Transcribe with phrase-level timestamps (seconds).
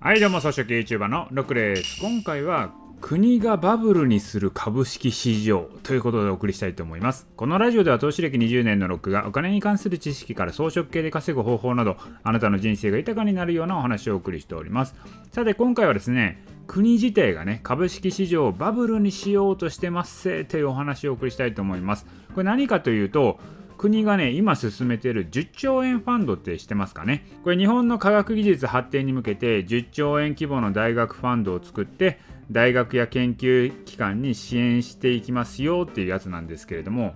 [0.00, 2.00] はいどうも草食 YouTuber のロックです。
[2.00, 7.26] 今回は国がバブルにする株式市場ということでお送りしたいと思います。
[7.34, 14.94] このラジオでは投資歴20年のロックがお金に関する知識から装飾系で稼ぐ方法などあなたの人生が豊かになるようなお話をお送りしております。
[15.32, 22.06] さて今回はですね国自体がね株式市場をバブルにしようとしてますせというお話をお送りしたいと思います。
[22.36, 23.40] これ何かというと
[23.78, 27.24] 国がね、今進めている10兆円ファンドって知ってますかね？
[27.44, 32.18] これ日本の科学技術発展に向けて10兆円規模の大学ファンドを作って
[32.50, 37.14] 大学や研究機関に支援していきますよっていうやつなんですけれども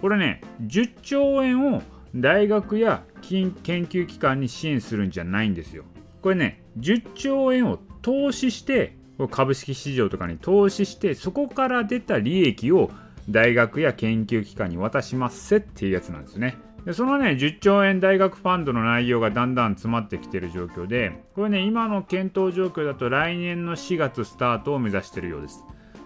[0.00, 1.82] これね、10兆円を
[2.14, 5.84] 大学や研究機関に支援するんじゃないんですよ。
[6.22, 8.96] これね、10兆円を投資して
[9.30, 12.90] 株式市場とかに投資してそこから出た利益を
[13.28, 16.56] 大学や研究機関に渡しますせっていうやつなんですね。
[16.84, 25.64] でそのね10兆円大学ファンドの内容がだんだん詰まってきてる状況でこれね今の検討状況だと来年の4月スタートを目指してるようです。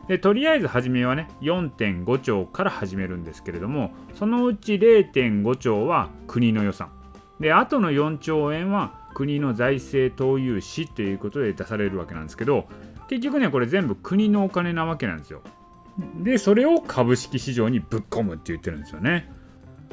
[0.08, 6.90] でとりあえず初めはね4.5兆から始めるんですけれどもそのうち0.5兆は国の予算
[7.38, 12.66] であとの4兆円は国の財政投融資ということで出されるわけなんですけど
[13.08, 15.42] 結局ねこれ全部国のお金なわけなんですよ
[16.22, 19.30] でそれを株式市場にぶっ込むって言ってるんですよね。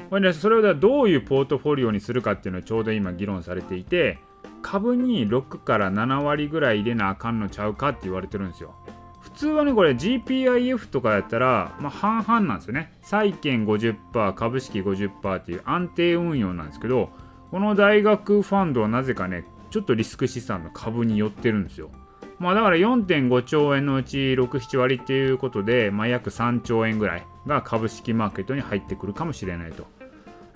[0.10, 4.18] これそれをどういうポートフォリオにするかっていうのをちょうど今議論されていて
[4.62, 8.76] 株に6から7割ぐらい入れなあかんのちゃうかって言われてるんですよ。
[9.20, 12.94] 普通はねこれ GPIF とかやったら、まあ、半々なんですよね。
[13.02, 17.10] 債券50%株式50%っていう安定運用なんですけど
[17.52, 21.92] この大学ファンドはなぜかねちょっとリスク資産の株に寄ってるんですよ。
[22.40, 29.86] まあだから4.5兆円のうち6、7割っていうことで、まあ、約3兆円ぐらいが株式マーケットに入ってくるかもしれないと。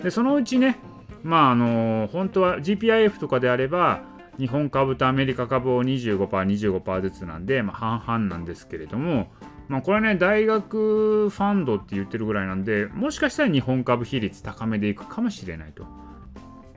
[0.02, 0.78] で、そのうちね、
[1.22, 4.02] まああの本当は GPIF とかであれば、
[4.38, 9.30] 日本株とアメリカ株を25%、25%ずつなんで、まあ、半々なんですけれども、
[9.68, 15.84] まあ、これね、大学ファンドって言ってるぐらいなんで、もしかしたら日本株比率高めでいくかもしれないと。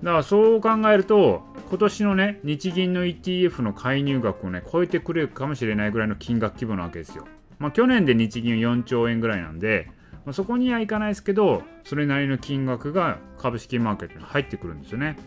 [0.04, 7.26] だからそう考えると、今年のね、日銀の ETF の介入額をね、超えてくれるかもしれないぐらいの金額規模なわけですよ。
[7.60, 9.90] まあ、去年で日銀4兆円ぐらいなんで、
[10.26, 15.18] まあ、そこにはいかないですけど、それなりの金額が株式マーケットに入ってくるんですよね。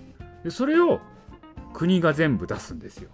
[0.42, 1.00] で、それを
[1.74, 3.10] 国が全部出すんですよ。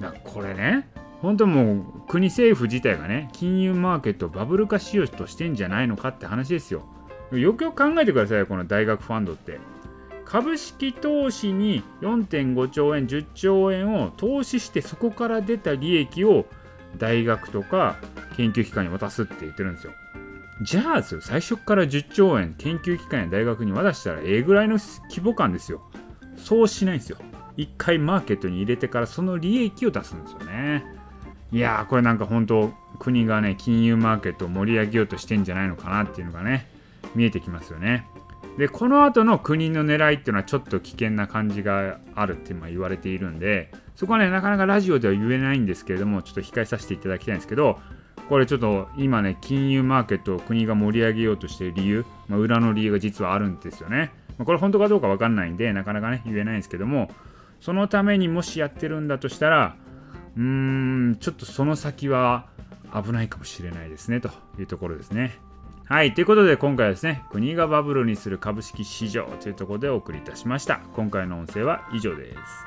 [0.00, 0.88] だからこれね、
[1.22, 6.86] 本当もう国政府自体がね、金融マーケットをバブル化しようとしてんじゃないのかって話ですよ。
[7.30, 9.60] よくよく考えてくださいよ、この大学ファンドって。
[10.24, 16.46] 株式投資に4.5兆円10兆円を投資してそこから出た利益を
[16.96, 17.96] 大学とか
[18.36, 19.92] 研究機関に渡すって言ってるんですよ。
[20.62, 25.82] じゃあ最初から10兆円研究機関や大学に渡したらええぐらいの規模感ですよ。
[26.36, 27.18] そうしないんですよ。
[27.56, 30.84] 一回マーケットに入れてからその利益を出すんですよね。
[31.52, 36.68] いやーこれなんか本当国がね金融マーケットを盛り上げようとしてんじゃないのかなっていうのがね
[37.14, 38.06] 見えてきますよね。
[38.58, 47.78] でこの後の国の狙いっていうのはちょっと危険な感じがあるって言われているんでそこはねなかなかラジオでは言えないんですけれどもちょっと控えさせていただきたいんですけど
[48.28, 57.10] これちょっと今ね金融マーケットを国が盛り上げようとしている理由、まあ、裏の理由が実はあるんですよね、まあ、これ本当かどうか分かんないんでなかなかね言えないんですけども
[57.60, 59.76] そのためにもしやってるんだとしたら
[60.36, 62.46] うーんちょっとその先は
[62.94, 65.38] 危ないかもしれないですねというところですね。
[65.86, 66.14] はい。
[66.14, 70.80] ということで、今回はですね、国がバブルにする株式市場というところでお送りいたしました。
[70.94, 72.66] 今回の音声は以上です。